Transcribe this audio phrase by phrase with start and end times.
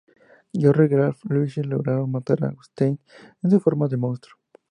[0.51, 2.97] George, Ralph y Lizzie lograron matar a Eustace
[3.43, 4.35] en su forma de monstruo.